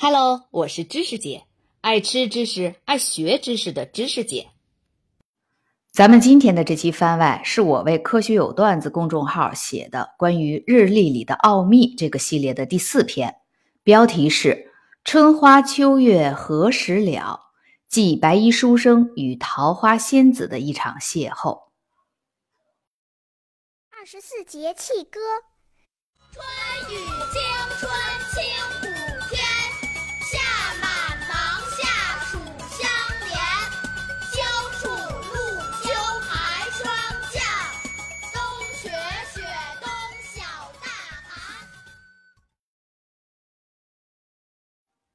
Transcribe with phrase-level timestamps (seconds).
[0.00, 1.44] Hello，我是知识姐，
[1.80, 4.50] 爱吃知识、爱学知识的知识姐。
[5.90, 13.40] 咱们今天的这期番外是我为“科学有段子”公众号写的关于日历里的奥秘这个系列的第四篇，
[13.82, 14.70] 标题是
[15.02, 17.50] “春花秋月何时了”，
[17.90, 21.70] 记白衣书生与桃花仙子的一场邂逅。
[23.90, 25.18] 二十四节气歌：
[26.30, 26.96] 春雨
[27.32, 27.42] 惊
[27.80, 27.90] 春
[28.32, 28.97] 清。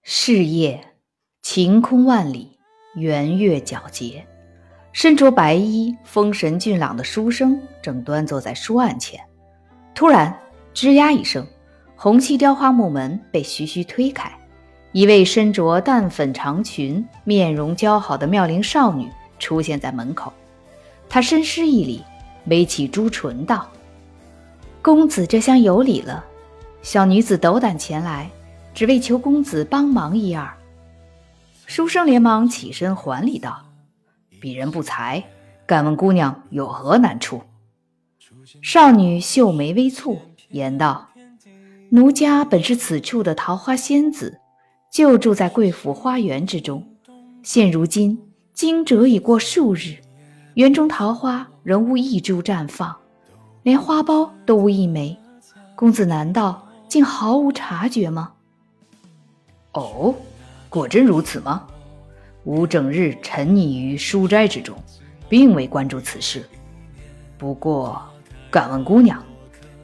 [0.06, 0.84] 是夜，
[1.42, 2.60] 晴空万里，
[2.94, 4.28] 圆月皎洁。
[4.92, 9.22] 身着白衣、风神俊朗的书生正端坐在书案前，
[9.96, 10.38] 突然，
[10.74, 11.48] 吱呀一声，
[11.96, 14.30] 红漆雕花木门被徐徐推开，
[14.92, 20.34] 一位身着淡粉长裙、面容姣好的妙龄少女出现在门口。
[21.08, 22.04] 她深施一礼，
[22.48, 23.70] 微起朱唇道
[24.84, 26.26] ：“公子这厢有礼了。”
[26.84, 28.30] 小女子斗胆前来。
[28.74, 30.58] 只为求公子帮忙一二，
[31.68, 33.64] 书生连忙起身还礼道
[34.42, 35.24] ：“鄙人不才，
[35.68, 37.42] 敢问姑娘有何难处？”
[38.64, 40.18] 少女秀眉微蹙，
[40.50, 41.08] 言道
[41.92, 44.40] ：“奴家本是此处的桃花仙子，
[44.92, 46.84] 就住在贵府花园之中。
[47.44, 48.20] 现如今
[48.54, 49.98] 惊蛰已过数日，
[50.56, 52.96] 园中桃花仍无一株绽放，
[53.62, 55.16] 连花苞都无一枚。
[55.76, 58.33] 公子难道竟毫无察觉吗？”
[59.74, 60.14] 哦，
[60.70, 61.68] 果真如此吗？
[62.44, 64.76] 吾整日沉溺于书斋之中，
[65.30, 66.44] 并未关注此事。
[67.38, 68.02] 不过，
[68.52, 69.24] 敢问姑娘，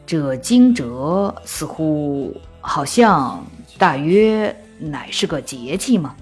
[0.06, 3.44] 这惊蛰似乎好像
[3.78, 6.16] 大约乃是个节气吗？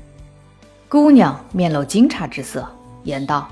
[0.88, 2.66] 姑娘面露惊诧之色，
[3.04, 3.50] 言道：“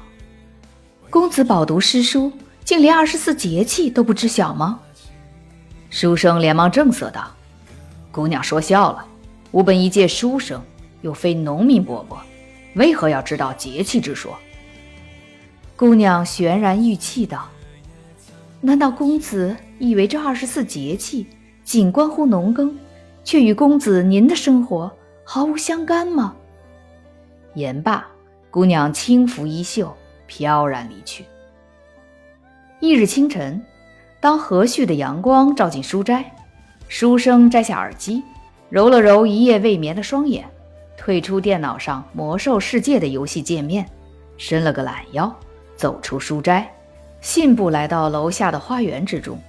[1.09, 2.31] 公子饱读诗书，
[2.63, 4.80] 竟连二十四节气都不知晓吗？”
[5.89, 7.27] 书生连忙正色道
[8.14, 9.05] ：“姑娘说笑了。”
[9.55, 10.61] 吾本一介书生，
[10.99, 12.21] 又非农民伯伯，
[12.76, 14.38] 为何要知道节气之说？
[15.77, 17.48] 姑娘悬然欲泣道
[18.60, 21.26] ：“难道公子以为这二十四节气
[21.64, 22.77] 仅关乎农耕，
[23.23, 24.92] 却与公子您的生活
[25.23, 26.36] 毫无相干吗？”
[27.55, 28.05] 言罢，
[28.52, 29.95] 姑娘轻拂衣袖，
[30.27, 31.23] 飘然离去。
[32.82, 33.64] 翌日清晨，
[34.20, 36.36] 当和煦的阳光照进书斋，
[36.89, 38.22] 书生摘下耳机。
[38.75, 40.45] 揉了揉一夜未眠的双眼，
[40.97, 43.89] 退出电脑上魔兽世界的游戏界面，
[44.36, 45.33] 伸了个懒腰，
[45.77, 46.69] 走出书斋，
[47.21, 49.41] 信步来到楼下的花园之中，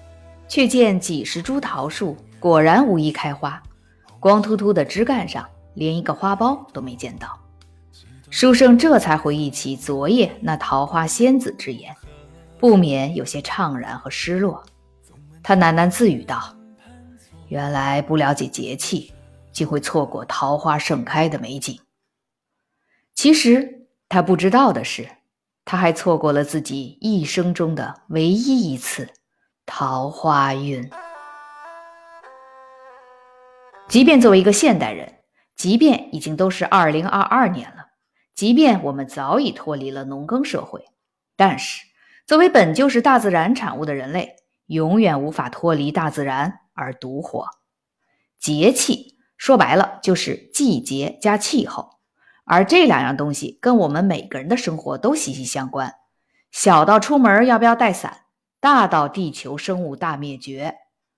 [0.46, 3.60] 却见几十株桃树果然无一开花，
[4.20, 5.44] 光秃秃的枝干上
[5.74, 7.36] 连一个花苞都没见到。
[8.30, 11.92] 书生这才回忆起昨夜那桃花仙子之言，
[12.60, 14.62] 不免有些怅然和失落。
[15.42, 16.54] 他喃喃自语道
[17.50, 19.12] ：“原来不了解节气。”
[19.56, 21.80] 竟会错过桃花盛开的美景。
[23.14, 25.08] 其实他不知道的是，
[25.64, 29.08] 他还错过了自己一生中的唯一一次
[29.64, 30.90] 桃花运。
[33.88, 35.20] 即便作为一个现代人，
[35.54, 37.86] 即便已经都是二零二二年了，
[38.34, 40.84] 即便我们早已脱离了农耕社会，
[41.34, 41.82] 但是
[42.26, 44.36] 作为本就是大自然产物的人类，
[44.66, 47.48] 永远无法脱离大自然而独活。
[48.38, 49.15] 节气。
[49.36, 51.98] 说白了就是季节加气候，
[52.44, 55.94] 而这两样东西跟我们每个人的生活都息息相关。
[56.50, 58.22] 小到出门要不要带伞，
[58.60, 60.76] 大到地球生物大灭绝，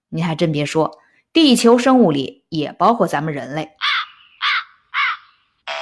[0.08, 0.98] 你还真别说，
[1.32, 3.70] 地球生物里也包括咱们人类。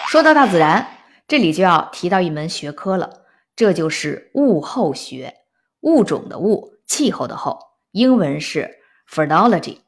[0.08, 0.86] 说到大自然，
[1.26, 3.24] 这里就要提到一门学科了，
[3.56, 5.34] 这就是物候学，
[5.80, 7.58] 物种的物，气候的候，
[7.92, 8.78] 英文是
[9.10, 9.85] phrenology。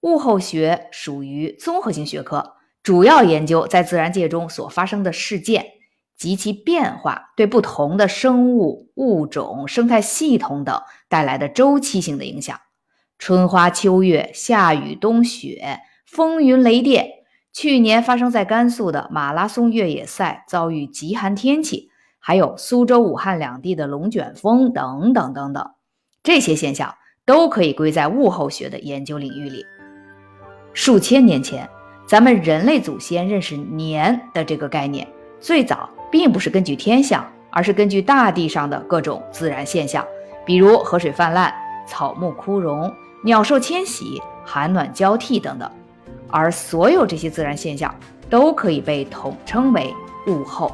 [0.00, 5.66] 物候学属于综合性学科，主要研究在自然界中所发生的事件
[6.16, 12.58] 及其变化对不同的生物、物种、生态系统等带来的周期性的影响。
[13.18, 17.08] 春花秋月、夏雨冬雪、风云雷电，
[17.52, 21.90] 去年发生在甘肃的马拉松越野赛遭遇极寒天气，
[22.20, 25.70] 还有苏州、武汉两地的龙卷风等等等等，
[26.22, 26.94] 这些现象
[27.26, 29.66] 都可以归在物候学的研究领域里。
[30.80, 31.68] 数千年前，
[32.06, 35.04] 咱们人类祖先认识年的这个概念，
[35.40, 40.06] 最早并不是根据天象，而是根据大地上的各种自然现象，
[40.46, 41.52] 比如河水泛滥、
[41.84, 42.94] 草木枯荣、
[43.24, 45.68] 鸟兽迁徙、寒暖交替等等。
[46.28, 47.92] 而所有这些自然现象
[48.30, 49.92] 都可以被统称为
[50.28, 50.72] 物候。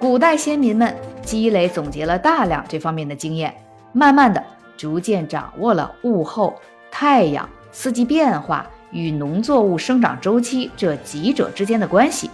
[0.00, 0.92] 古代先民们
[1.22, 3.54] 积累总结了大量这方面的经验，
[3.92, 4.42] 慢慢的
[4.76, 6.56] 逐渐掌握了物候、
[6.90, 12.30] 太阳、四季变化与农作物生长周期这几者之间的关系，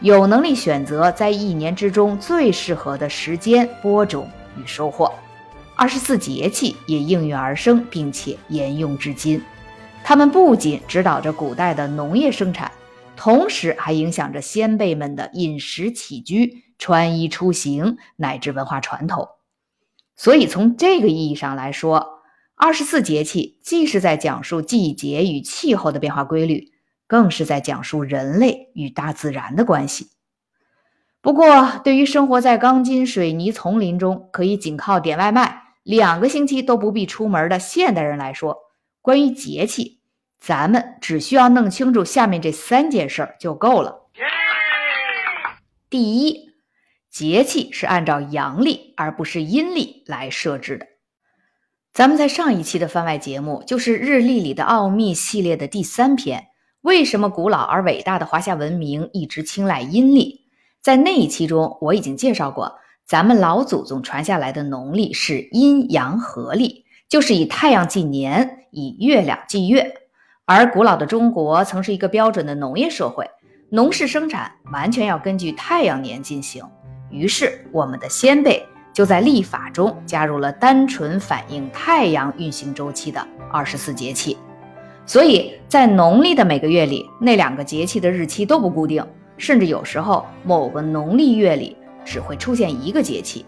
[0.00, 5.12] 有能力选择在一年之中最适合的时间播种与收获。
[5.76, 9.42] 二十四节气也应运而生，并且沿用至今。
[10.04, 12.70] 它们不仅指导着古代的农业生产，
[13.16, 19.28] 同时还影响着先辈们的饮食起居、穿衣出行乃至文化传统。
[20.14, 22.13] 所以，从这个意义上来说，
[22.56, 26.72] 二十四节气既是在讲述季节与气候的变化规律，
[27.06, 30.10] 更是在讲述人类与大自然的关系。
[31.20, 35.62] 不过，对于生活在钢筋水泥丛林中，可以仅靠点外卖。
[35.82, 38.56] 两个星期都不必出门的现代人来说，
[39.02, 40.00] 关于节气，
[40.38, 44.08] 咱们只需要弄清楚下面这三件事儿就够了。
[45.90, 46.52] 第一，
[47.10, 50.86] 节气是按照阳历而不是阴历来设置的。
[51.94, 56.48] 咱们在上一期的番外节目，就是《日历里的奥秘》系列的第三篇，
[56.80, 60.40] 为什么古老而伟大的华夏文明一直青睐阴历？
[60.82, 62.80] 在那一期中，我已经介绍过。
[63.06, 69.94] 咱们老祖宗传下来的农历是阴阳合历，就是以太阳计年，以月亮计月。
[70.46, 73.24] 而古老的中国曾是一个标准的农业社会，
[73.70, 76.64] 农事生产完全要根据太阳年进行。
[77.12, 84.38] 于是，我们的先辈就在历法中加入了单纯反映太阳运行周期的二十四节气。
[85.04, 89.04] 所以在农历的每个月里，那两个节气的日期都不固定，
[89.36, 91.76] 甚至有时候某个农历月里。
[92.06, 93.46] 只会出现一个节气，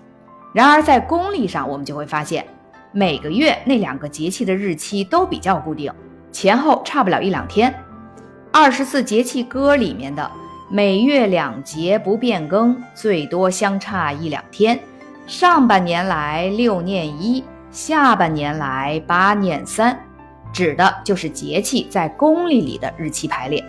[0.55, 2.43] 然而在公历上，我们就会发现，
[2.91, 5.93] 每个月那两个节气的日期都比较固定，
[6.33, 7.75] 前后差不了一两天。
[8.51, 10.31] 二十四节气歌里面的
[10.73, 14.81] “每月两节不变更，最多相差一两天”，
[15.27, 19.99] 上半年来六念一，下半年来八念三，
[20.53, 23.65] 指的就是节气在公历里的日期排列。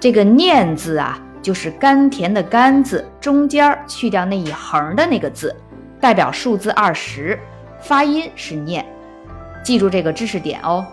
[0.00, 1.18] 这个“念”字啊。
[1.40, 5.54] 就是甘甜的“甘”字中间去掉那一横的那个字，
[6.00, 7.38] 代表数字二十，
[7.80, 8.84] 发音是念。
[9.62, 10.84] 记住这个知识点哦。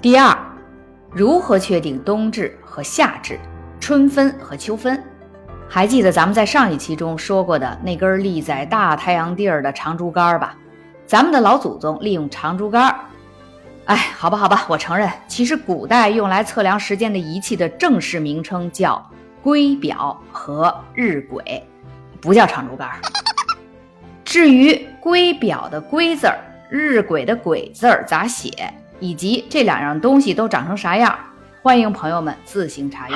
[0.00, 0.38] 第二，
[1.10, 3.38] 如何确定冬至和夏至、
[3.80, 5.02] 春分和秋分？
[5.68, 10.56] 还记得咱们在上一期中说过的那根立在大太阳地儿的长竹竿吧？
[11.06, 12.94] 咱们的老祖宗利用长竹竿。
[13.84, 19.04] 哎，好吧，好吧，我承认，其实古代用来测量时间的仪器的正式名称叫
[19.42, 21.62] 圭表和日晷，
[22.20, 22.90] 不叫长竹竿。
[24.24, 26.38] 至于圭表的圭字儿、
[26.68, 31.16] 日晷的晷字儿咋写，以及这两样东西都长成啥样，
[31.62, 33.14] 欢迎朋友们自行查阅。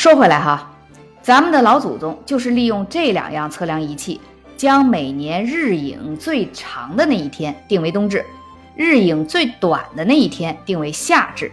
[0.00, 0.70] 说回来哈，
[1.20, 4.18] 咱们的老祖宗就是利用这两样测量仪器。
[4.56, 8.24] 将每年日影最长的那一天定为冬至，
[8.74, 11.52] 日影最短的那一天定为夏至，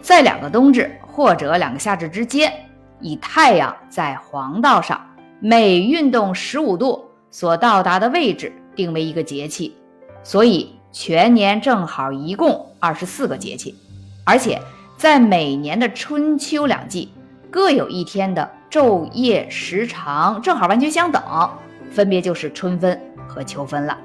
[0.00, 2.52] 在两个冬至或者两个夏至之间，
[3.00, 5.04] 以太阳在黄道上
[5.40, 9.74] 每运动十五度所到达的位置定为一个节气，
[10.22, 13.74] 所以全年正好一共二十四个节气，
[14.24, 14.62] 而且
[14.96, 17.10] 在每年的春秋两季
[17.50, 21.22] 各有一天的昼夜时长正好完全相等。
[21.90, 23.98] 分别就是春分和秋分了。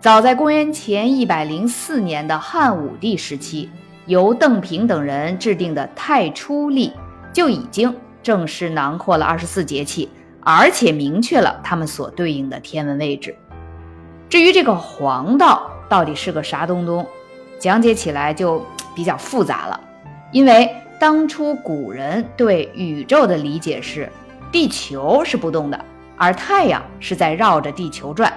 [0.00, 3.68] 早在公元前一百零四年的汉武帝时期，
[4.06, 6.88] 由邓平等人制定的《太初历》
[7.32, 10.08] 就已经正式囊括了二十四节气，
[10.40, 13.36] 而且明确了它们所对应的天文位置。
[14.28, 17.06] 至于这个黄道到底是个啥东东，
[17.58, 19.78] 讲解起来就比较复杂了。
[20.32, 24.10] 因为当初古人对宇宙的理解是，
[24.50, 25.84] 地球是不动的。
[26.16, 28.32] 而太阳是在绕着地球转，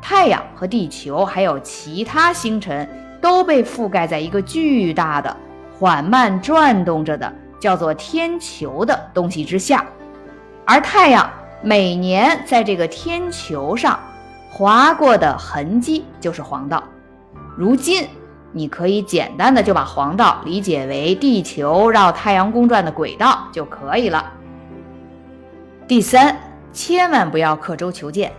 [0.00, 2.88] 太阳和地球还有其他星辰
[3.20, 5.36] 都被覆盖在一个巨大的、
[5.78, 9.84] 缓慢转动着的叫做天球的东西之下，
[10.64, 14.00] 而太阳每年在这个天球上
[14.50, 16.82] 划过的痕迹就是黄道。
[17.54, 18.08] 如今，
[18.52, 24.32] 你可以简单的就把黄道理解为地球绕太阳公转的轨道就可以了。
[25.86, 26.36] 第三。
[26.70, 28.30] 千万不要刻舟求剑，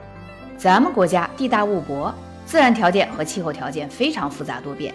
[0.56, 2.14] 咱们国家地大物博，
[2.46, 4.94] 自然条件和气候条件非常复杂多变。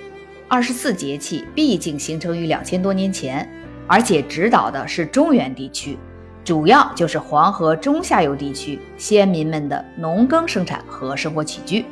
[0.49, 3.47] 二十四节气毕竟形成于两千多年前，
[3.89, 5.99] 而且指导的是中原地区，
[6.45, 11.85] 主要就是黄河中下游地区先民们的农耕生产和生活起居。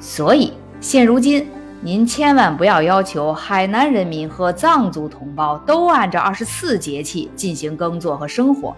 [0.00, 1.46] 所以现如今
[1.80, 8.74] 您千万不要要求海南人民和藏族同胞都按照二十四节气进行耕作和生活，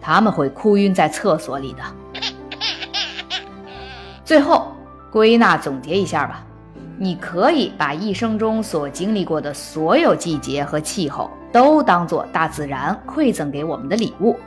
[0.00, 1.82] 他们会哭晕在厕所里的。
[4.24, 4.68] 最后
[5.10, 6.44] 归纳总结一下吧，
[6.96, 14.38] 你可以把一生中所经历过的所有季节和气候都当做大自然馈赠给我们的礼物，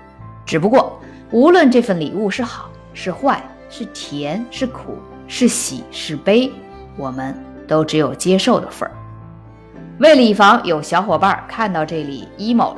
[0.45, 0.97] 只不过
[1.31, 4.97] 无论这份礼物是好是坏，是甜是苦，
[5.27, 6.49] 是喜是悲，
[6.95, 7.37] 我们。
[7.67, 8.91] 都只有接受的份儿。
[10.00, 12.75] 为了以防有小伙伴看到这里 emo，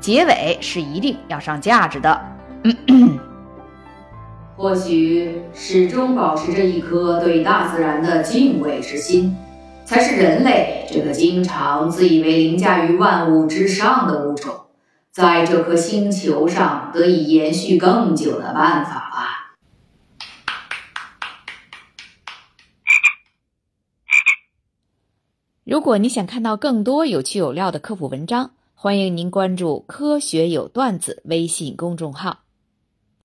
[0.00, 2.20] 结尾是一定要上价值的。
[4.56, 9.36] 或许始终保持着一颗对大自然的敬畏之心，
[9.84, 14.54] 才是人类这个经常自以为凌驾于万物之上的物种，
[15.10, 19.33] 在这颗星球上得以延续更久的办法吧。
[25.64, 32.43] 如果你想看到更多有趣有料的科普文章，欢迎您关注“科学有段子”微信公众号。